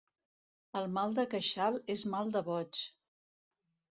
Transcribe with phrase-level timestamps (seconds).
[0.79, 2.81] El mal de queixal és mal de boig.